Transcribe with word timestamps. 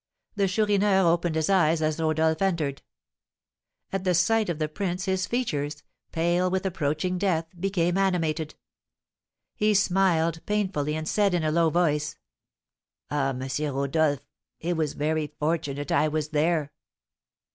The 0.35 0.47
Chourineur 0.47 1.05
opened 1.07 1.35
his 1.35 1.47
eyes 1.47 1.79
as 1.79 1.99
Rodolph 1.99 2.41
entered. 2.41 2.81
At 3.93 4.03
the 4.03 4.15
sight 4.15 4.49
of 4.49 4.57
the 4.57 4.67
prince 4.67 5.05
his 5.05 5.27
features, 5.27 5.83
pale 6.11 6.49
with 6.49 6.65
approaching 6.65 7.19
death, 7.19 7.45
became 7.59 7.99
animated. 7.99 8.55
He 9.53 9.75
smiled 9.75 10.43
painfully, 10.47 10.95
and 10.95 11.07
said 11.07 11.35
in 11.35 11.43
a 11.43 11.51
low 11.51 11.69
voice: 11.69 12.17
"Ah, 13.11 13.29
M. 13.29 13.47
Rodolph, 13.75 14.21
it 14.59 14.75
was 14.75 14.93
very 14.93 15.35
fortunate 15.39 15.91
I 15.91 16.07
was 16.07 16.29
there!" 16.29 16.71